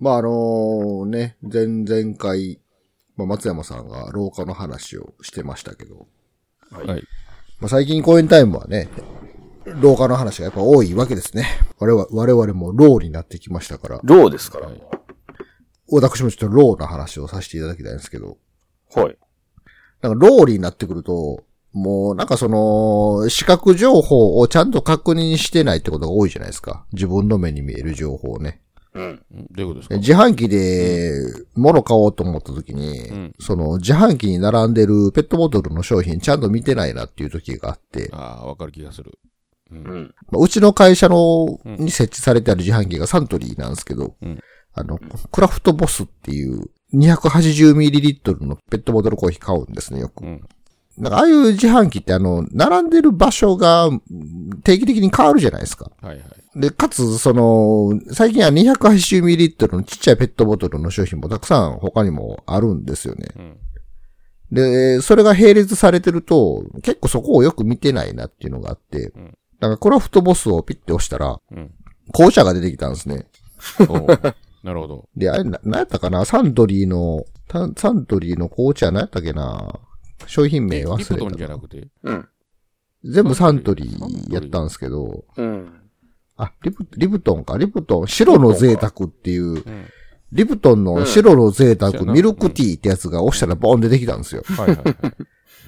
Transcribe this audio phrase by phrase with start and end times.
[0.00, 2.60] まあ、あのね、前々回、
[3.16, 6.08] まあ、松山さんが老化の話をしてましたけど、
[6.70, 7.02] はい。
[7.60, 8.88] まあ、最近公演タイムはね、
[9.66, 11.46] 老化の話がやっぱ多いわけですね。
[11.78, 14.68] 我々我々も老になってきましたから、老ですから。
[14.68, 14.72] は
[15.92, 18.38] 私もちょっと老な話をさせていただきたいんですけど、
[19.10, 19.18] い。
[20.00, 26.86] なんかローリーになってくると、もうなんかその、視覚情報をちゃんと確認してないってことが多いじゃないですか。
[26.92, 28.62] 自分の目に見える情報をね。
[28.94, 29.10] うん。
[29.10, 29.96] んどういうことですか？
[29.96, 31.12] 自販機で
[31.54, 39.18] 物買おうと思った時に、んその自販機に並んでるペットボトルの商品ちゃんと見てないなっていう時があって、ああ、わかる気がする。
[39.70, 39.78] うん。
[39.78, 40.14] うん。
[40.30, 44.40] まあうちの会社の、に設置されてある自販機がサントリーなんですけど、うん
[44.72, 44.98] あの、
[45.32, 50.24] クラフトボスっていう 280ml のペットボトルコーヒー買うんですね、よく。
[50.24, 50.40] うん。
[50.98, 54.02] なんかああいう自販機ってあの、並んでる場所がうん
[54.62, 55.90] 定期的に変わるじゃないですか。
[56.02, 56.60] はいはい。
[56.60, 63.28] で、かつ、その、最近は 280ml のちっちゃいペットボトルの商品もたくさん他にもあるんですよね。
[63.36, 63.56] うん。
[64.50, 71.70] で、それが並列されてると、結構そこをよく見てないなっていうのがあって、んなんかクラフトボスをピッて押したら、うん。
[72.12, 73.26] 紅茶が出てきたんですね。
[74.64, 75.08] なるほど。
[75.16, 76.24] で、あれ、な、なんやったかな？
[76.24, 79.78] サントリーの、たサントリーの紅茶なんやったっけな？
[80.30, 81.54] 商品名忘リプトンじれたな。
[81.54, 81.88] ゃなくて？
[82.04, 82.28] うん。
[83.04, 85.72] 全部サントリーやったんですけど、うん。
[86.36, 89.84] あ、リプ、リプトンか、リプトン、白の贅沢っていう、うん。
[90.32, 94.42] リプトンの白の贅沢、うんミルクティーってやつが押したらボン出てきたんですよ。
[94.46, 94.84] はいはいはい。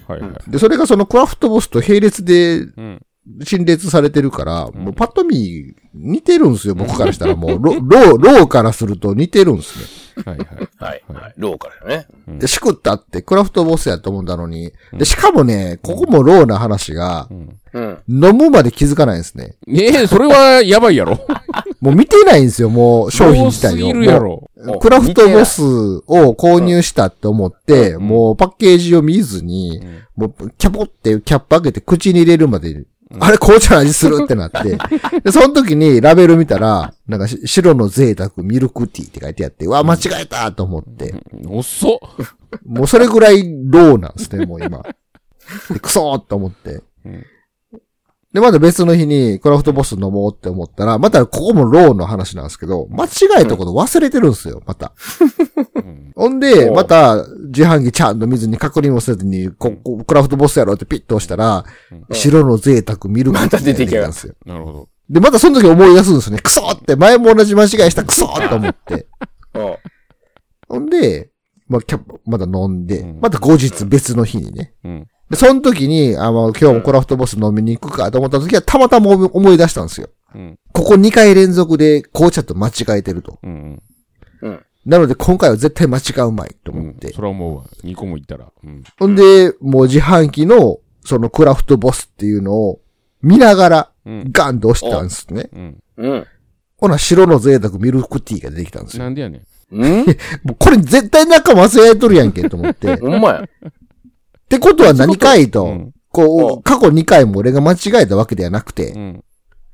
[0.07, 0.51] はいはい。
[0.51, 3.05] で、それがそのクラフトボスと並列でうん。
[3.45, 9.85] 陳列されてるから、もうパッと見似てるんですよ、僕からしたら もう、ロ、ロー、ローからすると似てるんですね。
[10.25, 10.47] はいはい。
[10.77, 11.03] はい。
[11.13, 11.33] はい。
[11.37, 12.07] ローからね。
[12.39, 17.59] で、しくったってクラフトボスやと思うんだのに、で、しかもね、ここもローな話がう、ん。
[17.73, 17.99] うん。
[18.07, 19.55] 飲むまで気づかないんですね。
[19.67, 21.19] ええ、それはやばいやろ。
[21.81, 23.87] もう見てないんですよ、もう商品自体を。
[23.87, 24.49] 多すぎるやろ。
[24.79, 25.61] クラフトボス
[26.07, 29.81] を購入したって思って、もうパッケージを見ずに、
[30.15, 32.85] もうキャポってキャップ開けて口に入れるまで、
[33.19, 34.77] あれ紅茶の味するってなって、
[35.23, 41.13] で、その時にラベル見たら、なんかし白の贅沢ミルクティーって書いてあって、うわ、間違えたと思って、
[41.47, 41.99] 遅っ。
[42.65, 44.83] もうそれぐらいローなんですね、もう今。
[45.69, 47.25] でクソーと思ってうん。
[48.33, 53.09] で、また別の日にクラフトボス飲もうって思ったら、またここもローの話なんですけど、間違
[53.41, 54.93] えたこと忘れてるんですよ、また。
[55.75, 61.63] う んほんで、また、自販機ちゃんと見ずに確認もせずに、こ、こクラフトボスやろってピッと押したら、
[62.11, 64.33] 白の贅沢ミルクティーが出てきたんですよ。
[64.45, 64.89] なるほど。
[65.09, 66.41] で、またその時思い出すんですよね。
[66.41, 69.07] クソって、前も同じ間違いしたクソって思って。
[69.53, 69.75] うん。
[70.69, 71.29] ほんで、
[71.67, 74.73] まあ、キャまた飲んで、うんまた後日別の日にね。
[74.83, 75.07] うん。
[75.29, 80.09] で、その時に、あ、まあ、今日もクラフトボス飲みに行くかと思った時は、たまたま思い出したんですよ。
[80.35, 80.59] うん。
[80.71, 83.39] ここ2回連続で紅茶と間違えてると。
[83.43, 83.81] うん。
[84.41, 84.65] うん。
[84.85, 87.13] なので今回は絶対間違うまいとうん思って。
[87.13, 87.63] それは思うわ。
[87.83, 88.51] 2個も言ったら。
[88.63, 88.83] うん。
[88.99, 92.81] ほんで、もう自販機の、そのクラフトボスっていうのを
[93.21, 94.31] 見ながら、うん。
[94.31, 95.49] ガンと押したんですね。
[95.53, 95.83] うん。
[95.97, 96.27] うん。
[96.77, 99.03] ほな、白の贅沢ミルクティーが出てきたんですよ。
[99.03, 99.41] なんでやねん。
[99.71, 100.05] うん
[100.43, 102.93] もうこれ絶対中間違えとるやんけと思って。
[102.93, 103.49] っほんまや。
[104.53, 105.93] てことは何かいと、うん。
[106.09, 109.23] こう、過去2回も俺が間違えたわけではなくて、うん。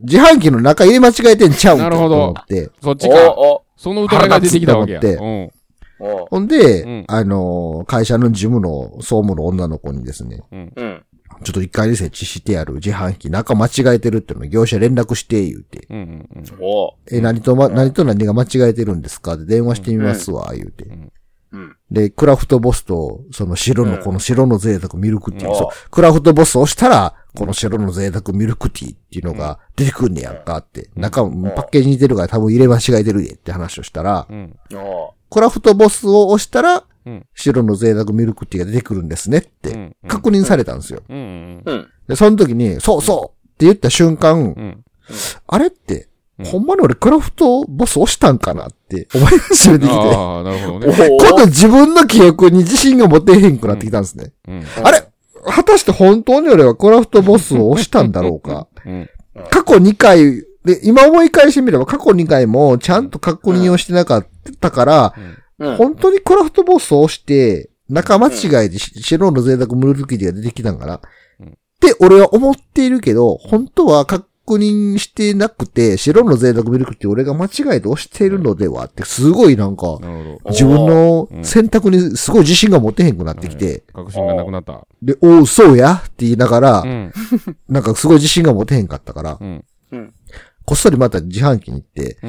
[0.01, 2.69] 自販機の中入れ間違えてんちゃうんかとなるほど思って。
[2.81, 3.15] そっちか。
[3.75, 4.99] その疑いが出てきたわけや。
[4.99, 5.51] 腹立つうん。
[6.01, 10.71] おほんで、うんあのー会社の事務の総務の女の子にですね、うん。
[10.73, 11.05] うん。
[11.43, 15.87] ちょっと1階に設置してある自販機中間違えてるっていうのを業者連絡して言うて。
[15.89, 16.27] うん。
[16.33, 16.43] うん。
[16.61, 19.33] おえ、何とま、何と何が間違えてるんですか？
[19.33, 20.85] って電話してみますわ、言うて。
[21.51, 21.75] うん。
[21.91, 25.55] で、クラフトボスと、その白の、この白の贅沢ミルクティー、うん。
[25.55, 30.89] そう、クラフトボスを押したら、この白の贅沢ミルクティーっていうのが出てくんねやんかって。
[30.95, 31.29] 中、パ
[31.63, 34.55] ッケージ似てるから多分入れ間違えてるでって話をしたら、うん。
[34.75, 41.01] おクラフトボスを押したらうん、白の贅沢ミルクティーが出てくるんですねっうてん、確認されたんですよ。
[42.07, 44.83] で、その時に、そうそうって言った瞬間、うん。
[45.47, 46.08] あれって、
[46.39, 50.87] うんほんまに俺クラフトボス押したんかなって思い始めてきて、ああ、なるほどね。
[50.87, 54.31] お 今度自分の記憶に自信が持てへんくなってきたんですね。
[54.47, 54.63] うん。
[54.83, 55.03] あれ？
[55.43, 58.67] 果たして本当に俺はクラフトボスを押したんだろうか？
[58.85, 59.09] うん。
[59.49, 64.27] 過去2回、で、今思い返してみれば過去2回もちゃんと確認をしてなかっ
[64.61, 65.13] たから、
[65.59, 65.75] うん。
[65.75, 71.01] 本当にクラフトボスを押して、仲間違いでし白の贅沢ムルルキティが出てきたんかな、
[71.41, 74.05] うんって俺は思っているけど、本当は
[74.49, 79.99] 確認してなくて、白の贅沢ミルクティー俺が間違えて押しているのではって、すごいなんか。
[80.49, 84.87] 自分の選択にすごい自信が持てへんくなってきて、確信がなくなった。
[85.03, 87.13] で、おう、そうやって言いながら、うん。
[87.69, 89.63] なんかすごい自信が持てへんかったから、うん。
[89.91, 90.13] うん。
[90.65, 92.27] こっそりまた自販機に行って、う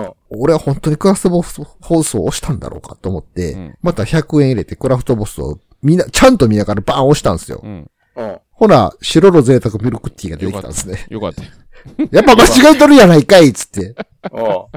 [0.00, 0.02] ん。
[0.02, 0.12] うん。
[0.28, 7.60] 俺は本当にクラフトボス放送を押したんだろうかと思って、うんまた100円入れてクラフトボスをみんな、ちゃんと見ながらバーン押したんですよ。
[7.62, 7.90] うん。
[8.16, 8.38] うん。
[8.54, 11.06] ほな、白の贅沢ミルクティーが出てきたんですね。
[11.10, 11.42] よかった。
[12.10, 13.94] やっぱ間違えとるやないかいっつって。
[14.32, 14.42] うん。
[14.42, 14.70] よ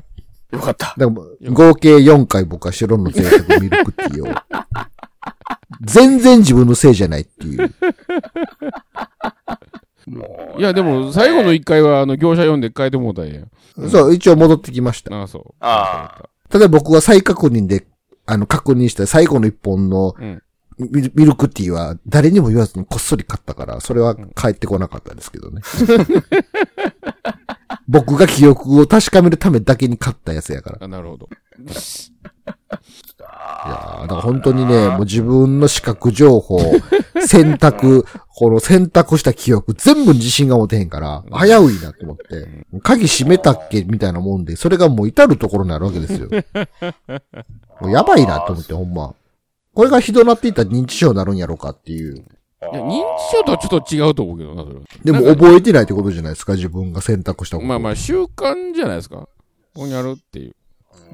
[0.61, 0.93] かった。
[0.97, 4.35] だから合計4回僕は白の贅沢ミルクティーを。
[5.81, 7.71] 全然自分のせいじゃないっていう。
[10.57, 13.41] いや、でも、最後の一回は、あの、業者読んで変えてもうたんや。
[13.89, 15.13] そう、一応戻ってきました。
[15.13, 15.53] ああ、そう。
[15.59, 17.85] あただ僕は再確認で、
[18.25, 20.41] あの、確認した最後の一本のうん。
[20.79, 25.61] ミルクティーは誰にも言わずにこっそり買ったから、それは帰ってこなかったですけどね。
[27.87, 30.77] 僕が記憶を確かめるためだけに買ったやつやから。
[30.81, 31.29] あ、なるほど。
[31.59, 31.63] い
[33.69, 36.59] やーだから本当にね、もう自分の視覚情報、
[37.25, 46.29] 選択、 この選択した記憶、全部に自信が持てへんから、危ういなと思って、鍵閉めたっけみたいなもんで、それがもう至るところになるわけですよ。
[47.81, 49.13] もうやばいなと思って、ほんま。
[49.77, 52.15] これがひどなっていったら認知症になるんやろうかっていう。
[52.15, 52.19] い
[52.63, 54.81] や、認知症とはちょっと違うと思うけどな、それは。
[55.03, 57.67] でも覚えてないってことじゃないですか、自分が選択したこと。
[57.67, 59.17] まあまあ、習慣じゃないですか。
[59.17, 59.29] こ
[59.75, 60.55] こにあるっていう。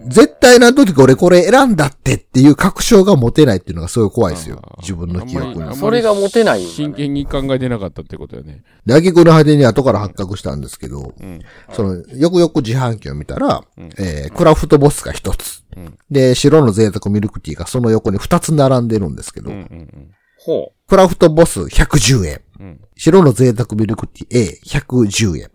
[0.06, 8.64] 絶対な時俺これ選んだってっていう確証が持てないっていうのがすごい怖いですよ自分の記憶にそれが持てない真剣に考えてなかったってことよね。
[8.86, 11.42] で、挙句の果てに後から発覚したんですけど、うん。
[11.72, 15.64] その、よくよく自販機を見たら、うんえー、クラフトボスが一つ。
[15.76, 20.12] うんで、白の贅沢ミルクティーがその横に二つ並んでるんですけど、うんうん
[20.46, 22.42] ほクラフトボス110円。
[22.60, 22.66] うん。
[22.66, 22.82] うん。
[22.98, 25.52] 白の贅沢ミルクティー A110 円。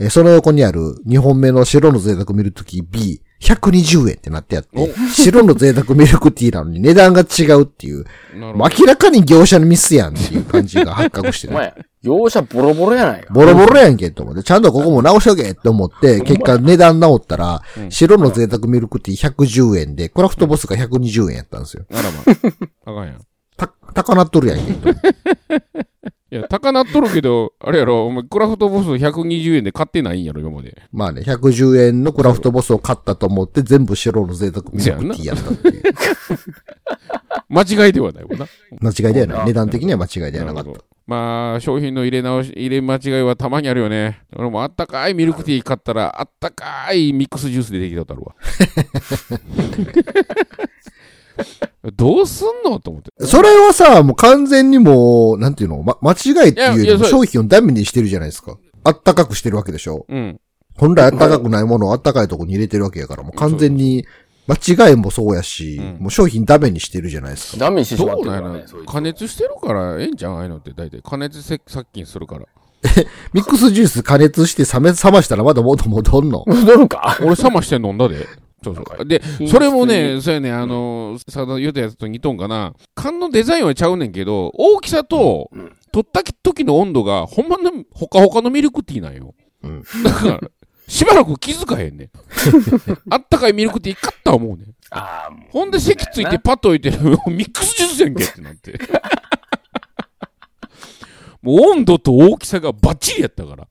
[0.00, 8.04] えーその横にある2本目の白の贅沢ミルクティー B120 円ってなってやって、白の贅沢ミルクティーなのに値段が違うっていう。
[8.34, 11.50] 明らかに業者のミスやんっていう感じが発覚してう。
[11.50, 11.74] おね。
[11.76, 13.32] 前、業者ボロボロやないか。
[13.32, 21.84] ボロボロやんけと思って、ちゃんとここも直しとけって思って、結果値段直ったら、白の贅沢ミルクティー110円で、クラフトボスが120円やったんですよ。
[21.92, 22.20] あらま
[22.86, 22.92] あ。
[22.92, 23.16] あかんやん。
[23.16, 23.18] い
[23.58, 24.72] た、高なっとるやんけ
[26.30, 26.36] と。
[26.36, 30.82] や、高なっとるけど、 あれやろ、お前、クラフトボス120円で買ってないんやろ、今まで。
[30.92, 35.82] まあね、110円のクラフトボスを買ったと思って、全部白の贅沢ミルクティーやったっていう。
[37.48, 38.46] 間違いではないもんな。
[38.80, 39.46] 間違いではない。
[39.46, 40.80] 値段的には間違いではなかった。
[41.06, 44.20] まあ、商品の入れ直し、入れ間違いはたまにあるよね。
[44.36, 48.36] 俺もあったかいミルクティー買ったら、あったかいミックスジュースでできたことあるわ。
[51.96, 53.10] どうすんのと思って。
[53.26, 58.56] それはさ、もう完全にもう、なんていうの、ま、間違いっていうよりも商品をダメにしてるじゃないですか。
[58.84, 60.06] あったかくしてるわけでしょ。
[60.08, 60.40] うん。
[60.76, 64.06] 本来あったかくないものを あったかいとこに入れてるわけやから、もう完全に、
[64.48, 67.58] 間違いもそうやし、うんもう商品ダメにしてるじゃないですか。
[67.58, 68.64] ダメにしてるからね。
[68.86, 71.00] 加熱してるからええんじゃんああいうのって大体。
[71.02, 72.46] 加熱せ殺菌するから。
[73.32, 76.42] ミックスジュース加熱して冷め、冷ましたらまだ元戻んの？
[76.48, 77.16] 戻るか？
[77.22, 78.26] 俺冷まして飲んだで。
[78.62, 79.06] そうそう。
[79.06, 82.74] で、それもね、そうやね、あの、さだ言うたやつと似とんかな。
[82.94, 89.34] 缶のデザインはちゃうねんけど、大きさとうん、取った時の温度が、ほんまの、ほかほかのミルクティーなんよ。
[89.62, 90.40] うんだから、
[90.88, 92.10] しばらく気づかへんねん。
[93.10, 94.74] あったかいミルクティー買った思うねん。
[94.90, 96.98] ああ、もうほんで席ついてパッと置いてる、
[97.30, 98.78] ミックスジュースやんけってなって。
[101.42, 103.68] もう温度と大きさがバッチリやったから。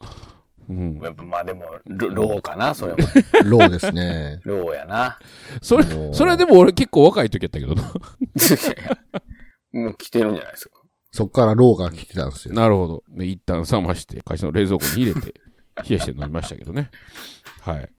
[0.70, 1.00] うん。
[1.02, 2.98] やっぱまあでも、ロローかな、それは。
[3.44, 4.40] ローですね。
[4.44, 5.18] ローやな。
[5.62, 5.84] それ
[6.14, 7.84] それはでも俺結構若い時やったけどな。
[9.74, 10.80] もう来てるんじゃないですか。
[11.12, 12.54] そっからローが来てたんですよ。
[12.54, 13.04] なるほど。
[13.10, 15.34] で一旦冷まして、会社の冷蔵庫に入れて、
[15.90, 16.92] 冷やして飲みましたけどね。
[17.62, 17.90] はい。